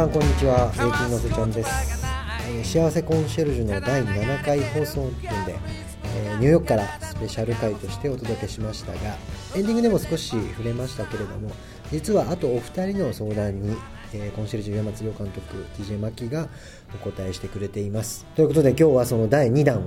[0.00, 2.02] さんこんにちはゆうきのせちゃんです、
[2.48, 5.10] え幸せコンシェルジュの第7回放送分
[5.44, 5.58] で、
[6.16, 8.98] えーニューヨークからスペシャル回としてお届けしましたが
[9.54, 11.50] エンディングでも少し触れましたけれども
[11.92, 13.76] 実はあとお二人の相談に、
[14.14, 16.48] えーコンシェルジュ岩松洋監督 DJ マキが
[16.94, 18.24] お答えしてくれています。
[18.36, 19.82] ということで今日はその第2弾を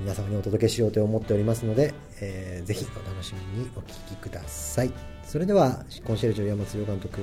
[0.00, 4.92] 皆様にお届けしようと思っておりますので、えーぜひお楽しみにお聞きください。
[5.24, 7.20] それではコンシェルジュ岩松監督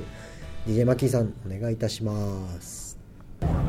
[0.68, 2.14] DJ マキーさんお願いいたしま
[2.60, 2.98] す。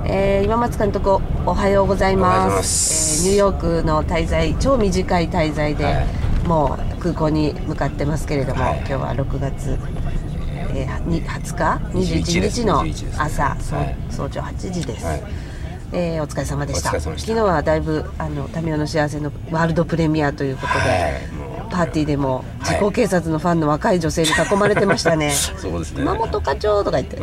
[0.07, 3.23] えー今松監督おはようございおはようございまます。
[3.23, 6.07] すえーニューヨークの滞在超短い滞在で、はい。
[6.47, 8.79] もう空港に向かってますけれども、はい。
[8.79, 9.79] 今日は6月、
[10.75, 12.61] えーに20日？21 21です。
[12.63, 13.97] 日の21です朝、そうはい。
[14.11, 15.23] 早朝8時です、はい。
[15.93, 16.99] えーお疲れ様でした。
[16.99, 21.33] 昨日はだいぶあのタミオの幸せのワールドプレミアということで、はい。
[21.35, 22.77] もうパーティーでもはい。
[22.81, 25.31] 自己警察のファンの若い女性に囲まれてましたね。
[25.57, 25.99] そうですね。
[26.01, 27.17] 熊本課長とか言って。
[27.17, 27.23] ニ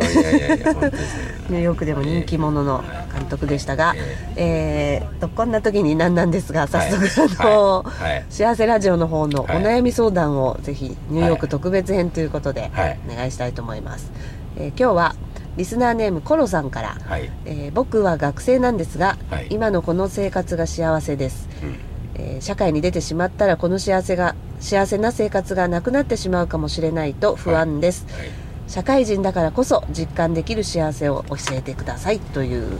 [1.57, 2.83] ューヨークでも人気者の
[3.13, 3.93] 監督でしたが、
[4.35, 7.85] えーとこんな時になんなんですが早速、あの、
[8.29, 9.63] 幸せラジオの方のおはい。
[9.63, 12.99] 悩み相談をぜひニューヨーク特別編ということではい。
[13.11, 14.11] お願いしたいと思います、
[14.57, 15.15] えー今日は
[15.55, 17.29] リスナーネームコロさんから、はい。
[17.45, 19.47] えー僕は学生なんですが、はい。
[19.51, 21.75] 今のこの生活が幸せです、うん
[22.15, 28.29] えー社会に出てしまったらこの幸せが幸せな生活がなくなってしまうかもしれないと不安です、はい。
[28.67, 32.79] 社会人だからこそ実感できる幸せを教えてくださいという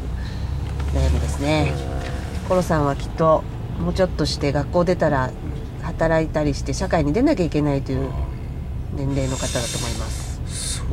[0.93, 1.73] 悩みですね、
[2.47, 3.43] コロさんはきっと
[3.79, 5.31] もうちょっとして学校出たら
[5.81, 8.09] 働いたりして社会に出なきゃいけないという
[8.95, 10.41] 年齢の方だと思います。
[10.77, 10.83] そ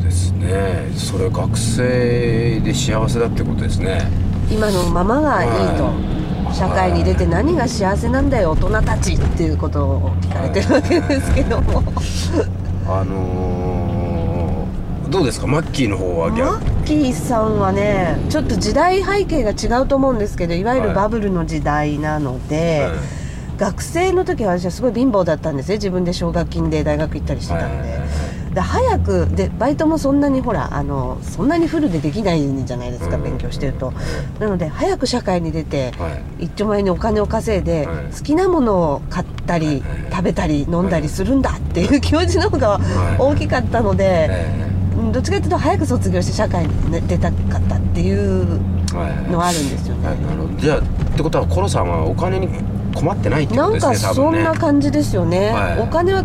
[0.00, 0.90] うですね。
[0.96, 4.10] それは学生で幸せだってことですね。
[4.50, 6.17] 今のままがいいと、はい
[6.52, 11.82] 社会に出て何が幸せなんだよ大人たちっていうことを聞かれてるわけですけども、
[12.88, 15.46] あのーどうですか？
[15.46, 20.96] マッキーの方はマ逆ッキーさんはねちょっと時代背景が違うと思うんですけどいわゆるはい。
[20.96, 22.86] バブルの時代なので、
[23.56, 27.97] 学生の時は私はすごい貧乏だったんですね自分で奨学金で大学行ったりしてたんで,、はい
[28.58, 33.22] で早くでバイトもそんなにほらあのそんなにフルでできないじゃないですか、うん。
[33.22, 33.92] 勉強してると。
[34.40, 36.08] なので早く社会に出て、は
[36.40, 36.46] い。
[36.46, 38.06] 一丁前にお金を稼いで、はい。
[38.12, 39.82] 好きなものを買ったり、はい
[40.18, 43.16] 食べたり飲んだりするんだっていう気持ちの方がはい。
[43.20, 44.28] 大きかったので、
[45.12, 48.60] どっちかというと早く卒業して社会に、ね、出たかったっていう
[49.30, 50.08] のはあるんですよね。
[50.58, 50.82] じゃあっ
[51.16, 52.48] てことはコロさんはお金に
[52.96, 54.44] 困ってないってこなんとですねかそん多分ね。
[54.44, 55.80] な感じですよね、はい。
[55.80, 56.24] お金は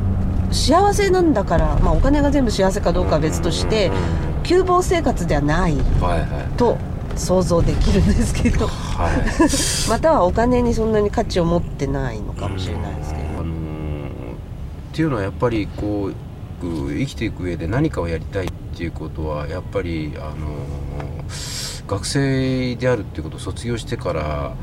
[0.53, 3.91] 幸せなんだから、まあ、お金が全部幸せかどうかは別として
[4.43, 5.75] 窮乏生活ではない
[6.57, 6.77] と
[7.15, 8.67] 想像できるんですけど。
[8.67, 9.13] はい。
[9.89, 13.25] またはお金にそんなに価値を持ってないのかもしれないですけど。
[13.39, 13.53] あのー
[14.93, 24.53] っていうのはやっぱりこうう生きていく上で何かをやりたいっていうことはやっぱりあのー学生であるっていうことを卒業してから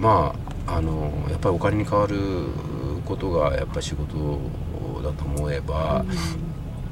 [0.00, 0.34] ま
[0.66, 2.16] ああのーやっぱりお金に変わる
[3.06, 4.38] ことがやっぱり仕事
[5.02, 6.04] だと思えば、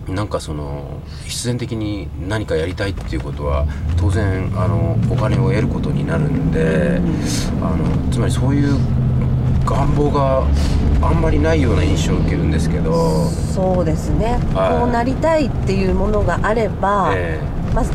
[0.09, 3.67] なんかその必然的に何かやりたいっていうことは
[3.99, 7.01] 当然あのお金を得ることになるんで、
[7.61, 8.79] あのつまりそういう
[9.67, 10.47] 願望が
[11.03, 14.81] あんまりないような印象を受けるんですけど、そうですね、はい。
[14.81, 17.41] こうなりたいっていうものがあれば、え
[17.75, 17.93] まず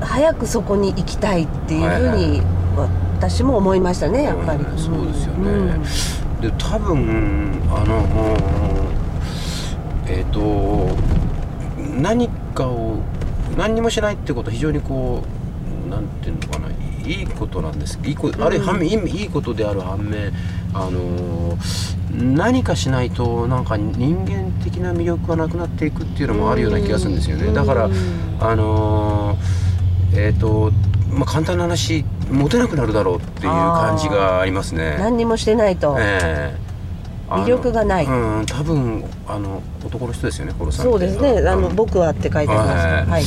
[0.00, 2.42] 早くそこに行きたいっていうふうはいに
[3.20, 5.50] 私も思いましたねやっぱり、うんそうですよね。
[5.50, 5.68] うん。
[5.70, 8.76] えで多分あの
[10.08, 10.88] えっ、と
[12.00, 12.98] 何かを
[13.56, 15.22] 何にもしないってことは非常にこ
[15.86, 16.68] うなんていうのかな
[17.06, 17.98] いいことなんです。
[18.04, 20.32] いいこある反面いいいいことである反面
[20.74, 21.56] あの
[22.10, 27.52] 何かしないとなんか人間的な魅力がなくなっていくっていうのもあるような気がするんですよね。
[27.52, 27.94] だからうん。
[28.40, 29.38] あの
[30.12, 30.72] えっ、と
[31.08, 34.96] まあ簡単な話モテなくなるだろうっていう感じがありますね。
[34.98, 36.56] 何にもしてないと、ええ。
[37.28, 38.06] あの魅力がない。
[38.06, 41.38] うん多分あの男の人ですよねコロさそうですね。
[41.48, 43.06] あのうん僕はって書いてありましたはい。
[43.06, 43.24] はい。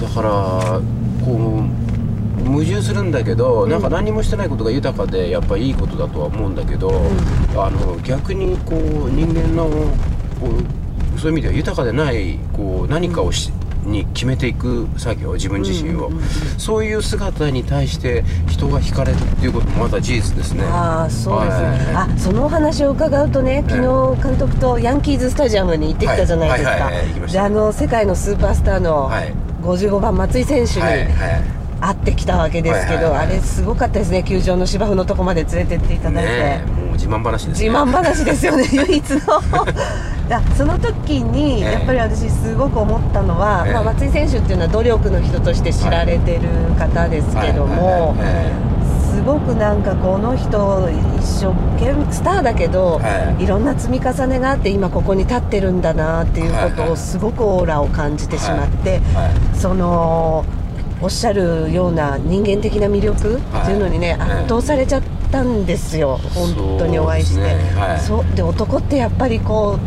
[0.00, 0.80] だから
[1.24, 6.90] こう矛盾するんだけど、なんか何もしてないことが豊かでやっぱりいいことだとは思うんだけど、
[7.56, 9.68] あの逆にこう人間の
[10.40, 10.48] こ
[11.16, 13.50] うそういう意味では豊かでないこう何かをし、
[13.86, 16.26] に決めていく作業自分自身を、うんうんうん
[16.58, 20.64] そういう姿に対して人が惹かれるっていうこともまた事実ですね。
[20.64, 26.90] ああそうですね、はあそのお話を伺うとね昨日監督とヤンキーズスタジアムに行ってきたじゃないですか、
[27.32, 29.32] であの世界のスーパースターのはい。
[29.66, 30.82] 55番松井選手に
[31.80, 34.22] 会ってきたわけですけど、はいはいはいあれすごかったですね。
[34.22, 37.68] 球場の芝生のとこまで連れてっていただいて、ね自慢話ですね。
[37.68, 39.18] 自慢話ですよね 唯一の。
[40.28, 41.72] あその時にええ。
[41.74, 43.74] やっぱり私すごく思ったのは、ええ。
[43.74, 46.40] まあ、松井選手っていうのは努力の人として知られてる
[46.78, 48.76] 方ですけども、はいはいはい
[49.16, 51.46] すごくなんかこの人一生
[51.80, 53.42] 懸命スターだけど、はい。
[53.44, 56.90] いろんな積み重ねがあって今ここに立ってるんだなっていうことはいはい。
[56.90, 59.00] をすごくオーラを感じてしまって、はい
[59.54, 60.44] その
[61.00, 64.30] おっしゃるような人間的な魅力っていうのにね、はい。
[64.38, 67.34] 圧倒されちゃったんですよ、本当にお会いして。
[67.34, 68.20] そうですね。
[68.20, 68.36] はい。
[68.36, 69.78] で男ってやっぱりこ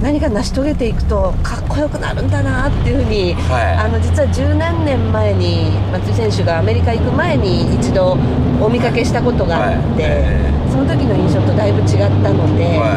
[0.00, 3.76] う何か成し遂げていくとかっこよくなるんだなっていうふうに、はい。
[3.76, 8.16] あの実は十何年前に松井選手がアメリカ行く前に一度
[8.60, 10.12] お見かけしたことがあって、はい。
[10.12, 12.96] えその時の印象とだいぶ違ったので、は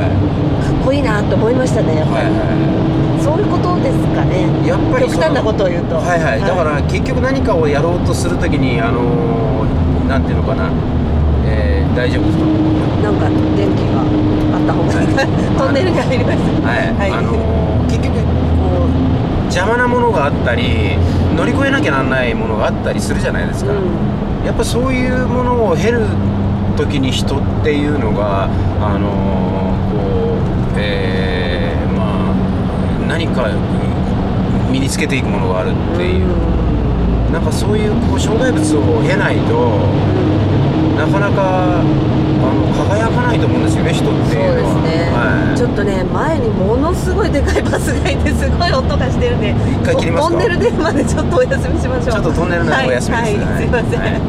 [0.63, 4.47] かっこいいなと思いましたねやっいはいぱり、はそういうことですかね。
[4.63, 5.95] いやっぱり極端なことを言うと。
[5.97, 10.69] はいはい、だから結局何かをやろうとするときにあのーなんていうのかな、
[11.45, 12.43] えー大丈夫ですか？
[13.03, 15.07] なんか電気があった方がいい。
[15.07, 17.11] か、トンネルに入りましたはい、はい。
[17.11, 18.21] あのー結局こ
[18.89, 20.97] う邪魔なものがあったり
[21.37, 23.71] 乗り越えなきゃなんないものがあったりするじゃないですか、
[24.43, 26.01] やっぱそういうものを経る
[26.75, 28.49] 時に人っていうのが
[28.81, 30.35] あのーこ
[30.75, 32.33] うえーまあ
[33.07, 33.47] 何か
[34.71, 36.27] 身につけていくものがあるっていう、
[37.31, 39.53] なんかそういうこう障害物を経ないと
[40.95, 44.81] なかなかあの輝かないと思うんですよね人ってそういうのは。
[44.81, 45.57] ですね、はい。
[45.57, 50.29] ちょっとね前にものすごいでかいバスがいてすごい音がしてるんで一回切りますか？
[50.31, 52.13] トンネル出るまでちょっとお休みしましょう。
[52.13, 54.21] ちょっとトンネルのお休みですはい、はい、すいません、はい。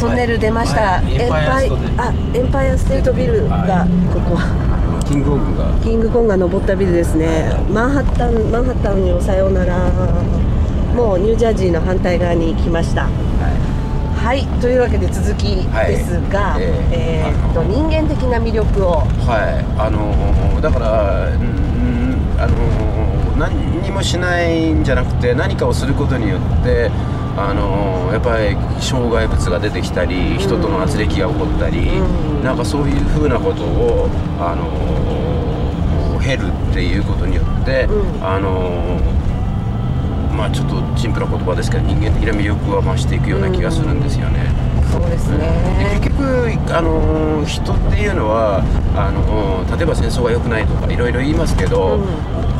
[0.00, 1.14] トンネル出ました、はい。
[1.14, 4.38] エンパイアステートあエンパイアステートビルが、はここ。
[5.06, 5.72] キングコングが。
[5.84, 7.54] キングコングが登ったビルですね。
[7.70, 9.90] マンハッタンマンハッタンにおさようなら。
[10.90, 13.08] もうニュージャージーの反対側に来ました
[14.22, 19.00] はいというわけで続きですが、はいええーっと人間的な魅力を。
[19.26, 26.90] はいあのーだからうんあのー何にもしないんじゃなくて何かをすることによって
[27.36, 32.02] あのーやっぱり障害物が出てきたり人との圧力が起こったり、う
[32.40, 32.44] ん。
[32.44, 34.08] なんかそういうふうなことを
[34.38, 38.24] あのー経るっていうことによって、うん。
[38.24, 39.29] あのー
[40.40, 44.48] まあちょっとシンプルな言葉ですけど人間的な魅力は増していくような気がするんですよね。
[44.90, 46.24] そうですでね結局、
[46.74, 48.64] あのー人っていうのは
[48.96, 52.08] あのー例えば戦争が良くないとかいろいろ言いますけど、うん。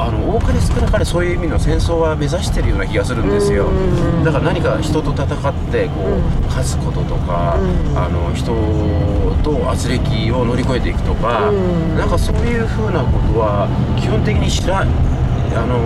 [0.00, 4.24] あの多かれ少なかれそういう意味の戦争は目指してるような気がするんですよ、うん。
[4.24, 5.28] だから何か人と戦っ
[5.72, 6.46] てこう、うん。
[6.48, 7.98] 勝つこととか、うん。
[7.98, 8.52] あの人
[9.42, 11.96] と圧力を乗り越えていくとか、うん。
[11.96, 13.68] なんかそういうふうなことは
[13.98, 14.84] 基本的に知らあ
[15.66, 15.76] の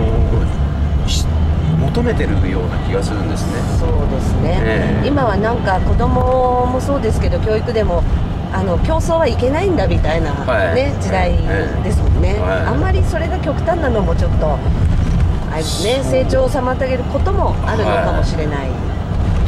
[1.95, 3.53] 求めてるような気がするんですね。
[3.79, 5.07] そうですね、ええ。
[5.07, 8.03] 今はなんか子供もそうですけど教育でも
[8.51, 10.75] あの競争はいけないんだみたいな、はい。
[10.75, 12.59] ね時代ええですもんね、はい。
[12.67, 18.69] あんまりそれが極端なのもちょっとあれね成長を妨げることもあるのかもしれない、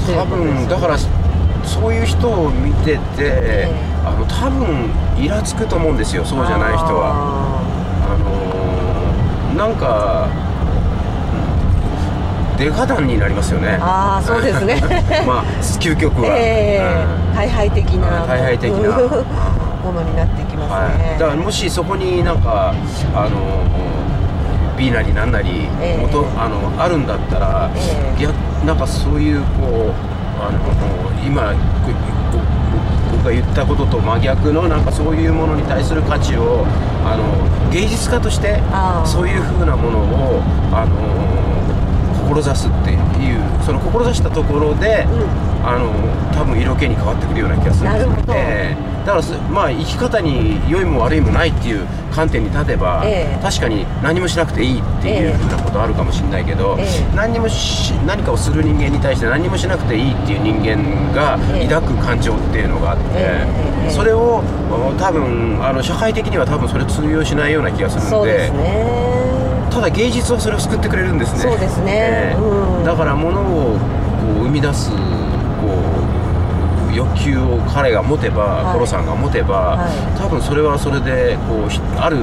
[0.05, 0.97] という多ことです分だから
[1.67, 3.71] そういう人を見てて、え
[4.05, 4.89] あの多分
[5.19, 7.11] イラつくと思うんですよそうじゃない人は。
[8.07, 10.46] あのーなんか
[12.57, 13.77] デカ弾になりますよね。
[13.79, 14.81] あーそうですね。
[15.25, 15.43] まあ
[15.79, 17.31] 究極は、ええ。
[17.31, 17.35] うん。
[17.35, 18.23] 大敗的な。
[18.23, 18.97] あ大敗的な。
[19.87, 22.73] ものになってきますね、はい、だからもしそこになんか
[23.15, 23.37] あの
[24.77, 26.01] B なりなんなりええ。
[26.01, 28.21] 元、あのあるんだったら、ええ。
[28.21, 28.33] 逆
[28.65, 29.93] なんかそういうこう
[30.39, 30.59] あの
[31.25, 31.53] 今
[33.11, 36.65] 僕が言ったことと真逆のなんかそういうものに対する価値を
[37.05, 39.07] あの芸術家としてあー。
[39.07, 41.46] そういうふうなものをあの
[42.27, 42.97] 志すっていう
[43.65, 45.67] その志したところで、うん。
[45.67, 45.91] あの
[46.33, 48.13] 多分色気に変わってくるような気がするんですよ。
[48.29, 49.05] ええ。
[49.05, 53.43] だからすまあ生き方に良いも悪いもないっていう観点に立てば、ええ。
[53.43, 55.33] 確かに何もしなくていいっていうええ。
[55.33, 57.15] ふうなことあるかもしれないけど、ええ。
[57.15, 60.77] 何にもし何かをする人間に対して何もしなくていいっていう人間
[61.13, 61.67] がええ。
[61.67, 63.45] 抱く感情っていうのがあって、え
[63.87, 63.89] え。
[63.89, 68.09] それをお多分あの社会的には多分それ通用しないような気がするんで。
[68.09, 69.36] そうですね
[69.77, 71.39] ただ芸術はそれを救ってくれるんですね。
[71.39, 72.33] そうですね。
[72.33, 72.41] ええ。
[72.41, 72.83] うん。
[72.83, 74.97] だから物をこう生み出すこ
[76.89, 78.73] う欲求を彼が持てば、はい。
[78.73, 80.17] コロさんが持てば、はい。
[80.17, 82.17] 多分それはそれでこうひある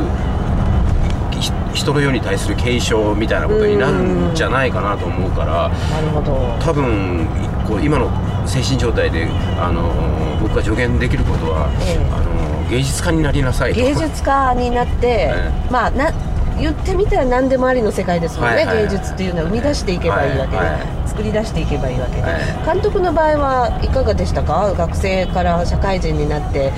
[1.41, 6.59] ひ人の世に対する継承みたいなことになるんじゃないかなと思うからなるほど。
[6.59, 7.29] 多分
[7.69, 8.11] こう今の
[8.49, 9.29] 精神状態で
[9.61, 9.95] あの
[10.43, 11.99] 僕が助言できることは、ええ。
[12.11, 13.81] あの芸術家になりなさいと。
[13.81, 15.53] 芸術家になって、 え。
[15.71, 16.11] まあな
[16.59, 18.77] 言ってみたら何でもありの世界ですもんね、はいはい。
[18.77, 19.49] はい芸術っていうのは。
[19.49, 22.43] 生み出していけばいいわけで、はいは作り出していけばいいわけで、はい。
[22.65, 24.73] 監督の場合はいかがでしたか？
[24.77, 26.73] 学生から社会人になって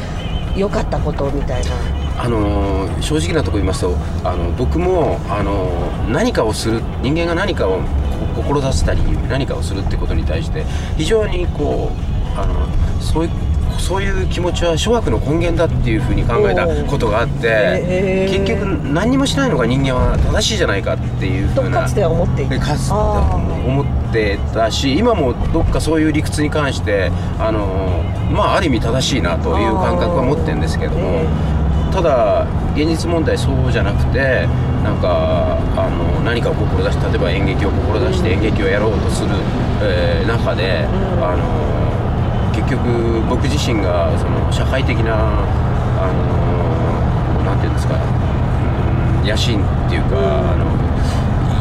[0.56, 1.70] 良かったことみたいな。
[2.18, 7.80] あのー正直なところ言いますとあの僕も、あのー何かをする人間が何かを
[8.34, 10.64] こ志したり何かをするってことに対して
[10.96, 11.90] 非常にこ
[12.36, 12.66] うあの
[13.02, 13.30] そういう
[13.78, 18.44] そういう気持ちは諸悪の根源だっていうふうに考えたことがあってへー。
[18.44, 21.78] 結局何にもしないのが人間は正しいじゃないかっていうふうな。
[21.78, 22.54] とかつては思っていた。
[22.54, 28.02] でかつあ思ってたし今もどっかそういう理屈に関してあの
[28.32, 31.24] まあある意味正しいなという感覚は持ってるんですけども、
[31.92, 34.46] ただ現実問題そうじゃなくて
[34.82, 39.30] なんかあの何かを志して例えば演劇を志して演劇をやろうとする、
[39.82, 41.24] えー中で、うん。
[41.24, 41.85] あの
[42.66, 47.94] 結局僕自身がその社会的なあのなんて言うんですか、
[49.24, 50.18] 野心っていうか、
[50.50, 50.66] あの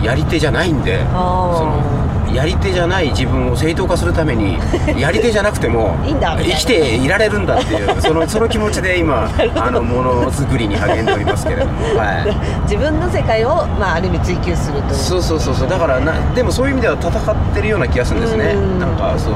[0.03, 4.57] やり手じゃないんでそのやり手じゃない自分を正当化するために
[4.99, 14.99] やり手じゃなくても生きていられるんだっていうそのその気持ちで今あのものづくりに励んでおりますけれども、 はい、自分の世界を、まあ、ある意味追求するという。
[14.99, 15.69] そうそうそうそう。
[15.69, 18.53] だからなでもそういう意味では戦ってるような気がするんですね。
[18.53, 18.79] うん。
[18.79, 19.33] なんかそう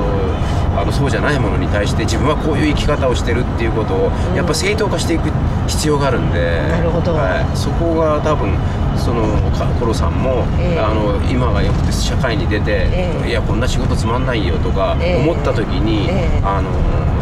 [0.79, 5.29] あのそうじゃないものに対して自分はこういう生き方をしてるっていうことをうんやっぱ正当化していく
[5.67, 7.13] 必要があるんでなるほど。
[7.13, 8.53] はい、そこが多分
[8.99, 10.79] そのかコロさんも、ええ。
[10.79, 13.29] あの今がよくて社会に出て、ええ。
[13.29, 15.29] いやこんな仕事つまんないよとかええ。
[15.29, 16.41] 思った時に、ええ。
[16.43, 16.69] あの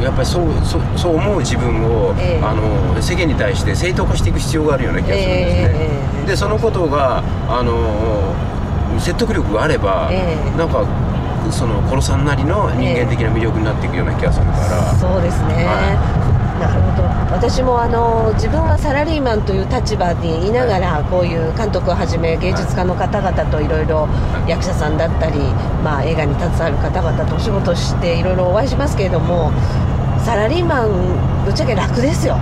[0.04, 2.44] やっぱりそうそうそう思う自分を、ええ。
[2.44, 5.72] あの世間に対して正当化していく必要があるような気がするんですね。
[5.76, 5.90] え
[6.26, 6.28] え。
[6.28, 8.34] でそのことがあの
[9.00, 10.58] 説得力があれば、ええ。
[10.58, 10.86] なんか
[11.52, 15.66] そのコロさんなりの人間的な魅力になっていくような気がするから、そうですね、
[16.60, 17.08] なるほど。
[17.32, 23.88] 私もあの自分はサラリーマンという立場にいながら、こういう監督をはじめ芸術家の方々といろい。
[23.88, 24.08] ろ
[24.48, 25.40] 役者さんだったり、
[25.84, 29.52] まあ、映画に携わる方々とお仕事していろいろお会いしますけれども
[30.20, 32.38] サラリーマンぶっちゃけ楽ですよ。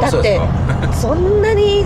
[0.00, 0.40] だって
[0.92, 1.84] そんなに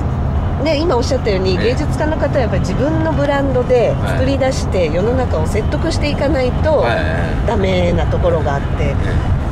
[0.64, 1.64] ね、今おっしゃったようにええ。
[1.72, 7.46] 芸術家の方はやっぱり自分のブランドで作り出して世の中を説得していかないとはい。
[7.46, 8.94] ダメなところがあって、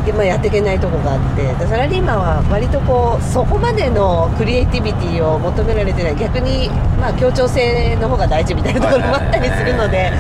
[0.06, 6.16] でまあ、やっていけないところがあってでサラリーマンは割とこうそこまでのクリエイティビティを求められてない。
[6.16, 6.68] 逆に、
[7.00, 10.12] まあ、協調性の方が大事みたいなところもあったりするので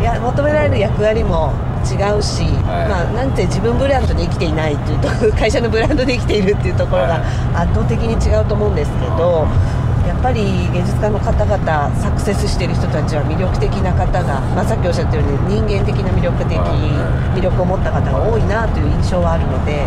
[0.00, 0.04] い。
[0.04, 1.52] や求められる役割も
[1.84, 2.88] 違うし、はい。
[2.88, 7.66] まあ、なんて自分ブランドで生きていないっていうと会社のブランドで生きているっていうところがはい。
[7.66, 9.46] 圧倒的に違うと思うんですけど。
[10.06, 10.42] やっぱり
[10.72, 17.38] 芸術家の方々サクセスしている人たちは魅力的な方が、まあ、さっきおっしゃったように人間的な魅力的はい。
[17.38, 19.86] 魅力を持った方が多いなという印象はあるので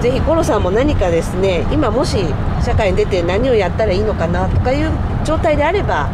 [0.00, 2.16] ぜひコロさんも何かですね今もし
[2.64, 4.90] 社会に出て何をやったらいいのかなとかいう
[5.24, 6.08] 状態であれば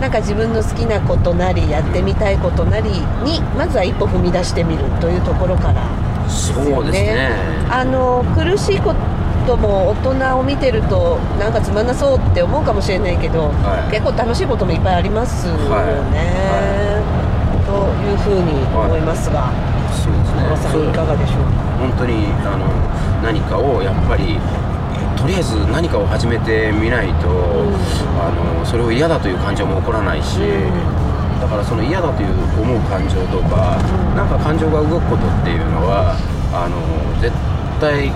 [0.00, 2.90] なんか自分の好きなことなりやってみたいことなり
[3.22, 5.84] にまずは一歩踏み出してみるというところから
[6.28, 7.30] そうですね。
[7.68, 8.99] あの苦しいこと
[9.56, 13.92] も大人を見てるとなんかつまんなそうって思うかもしれないけど、はい。
[13.92, 17.02] 結構楽しいこともいっぱいありますよね、は
[17.66, 19.50] というふうに思いますが、
[19.94, 20.42] そうですね。
[20.42, 21.50] 小野さそうんいかがでしょうか？
[21.78, 22.66] 本当にあの
[23.22, 24.38] 何かをやっぱり
[25.16, 27.28] とりあえず何かを始めてみないと、
[28.18, 30.40] あのそれを嫌だという感情も起こらないし、
[31.40, 33.76] だからその嫌だという思う感情とか、
[34.16, 36.16] なんか感情が動くことっていうのは
[36.52, 36.76] あの
[37.20, 37.32] 絶
[37.78, 38.10] 対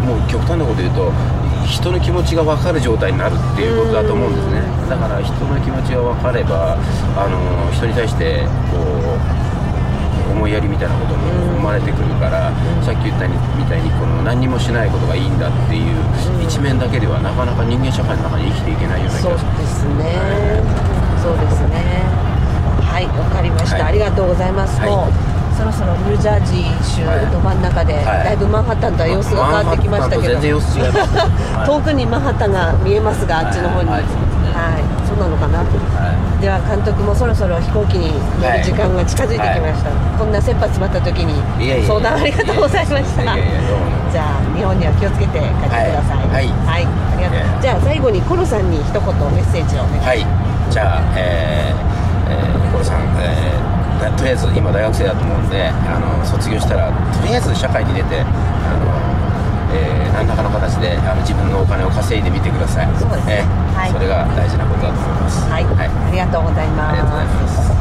[0.00, 1.12] もう極端なこと言うと
[1.66, 6.76] 人の気持ちが分かる状態になるっていうことだと思うんですね、だから人の気持ちが分かれば
[7.16, 8.78] あの人に対してこ
[10.28, 11.24] う思いやりみたいなことも
[11.56, 15.96] 生まれてくるから、さっき言ったみたいにこの何にもしないことがいいんだっていう
[16.42, 19.44] 一面だけではなかなか人間社会の中に生きていけないような気がす。
[19.44, 20.20] るですね、
[21.22, 22.04] そうですね。
[22.84, 23.82] はいわかりました、はい。
[23.88, 28.24] ありがとうございます、はいそろそろニュージャージー州はいど真ん中で、はい。
[28.24, 34.02] だいぶマンハッタンとは様子が変わってきましたけど、遠くにマンハッタンが見えますが、あっちの方に、ははい。
[34.02, 35.62] いそうなのかな。
[35.62, 36.42] はい。
[36.42, 38.10] では監督もそろそろ飛行機に
[38.42, 39.90] 乗る時間が近づいてきました。
[40.18, 41.38] こんな切羽詰まった時に
[41.86, 43.22] 相談ありがとうございました。
[43.22, 46.26] じゃあ日本には気をつけて帰ってください。
[46.28, 46.50] はい。
[46.66, 47.38] はい、ありがとう。
[47.38, 50.34] ええじゃあ最後にコロさんに一言メッセージをお願いしま
[50.66, 50.66] す。
[50.66, 53.53] はい、じゃあ、えーえー、コロさん、えーだ
[54.12, 58.24] とりあえず今大学生だと思うんであの卒業したらとりあえず社会に出てあ
[58.76, 58.86] の、
[59.76, 62.86] えー何らかの形であの自分のお金を稼いでみてください。
[62.96, 63.42] そうですね。
[63.42, 63.90] えーはい。
[63.90, 65.42] それが大事なことだと思います。
[65.50, 66.88] はい、はい、ありがとうございます。
[66.88, 67.74] ありがとうございます。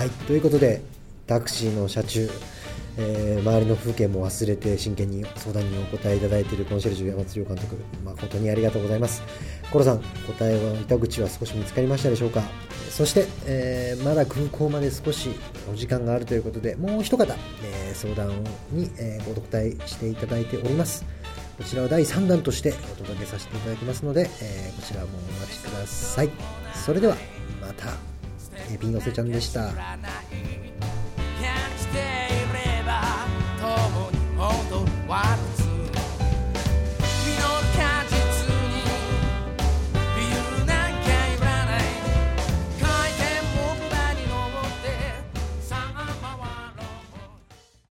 [0.00, 0.82] はい、ということで
[1.28, 2.28] タクシーの車中、
[2.98, 9.22] えー周りの風景も忘れて真剣に相談にお答えいただいているコンシェルジュ山津亮監督、まあ、本当にありがとうございます。
[9.70, 12.42] コロさん答えは糸口は少し見つかりましたでしょうか？
[12.90, 15.30] そして、えーまだ空港まで少し
[15.72, 21.04] お時間があるということでもう一方、えー相談に、えご答えしていただいております。
[21.56, 26.30] こちらは第3弾としてお届けさせていただきますので、えこちらもお待ちください。
[26.74, 27.16] それでは
[27.60, 27.94] また
[28.70, 29.72] えーピンのせちゃんでした。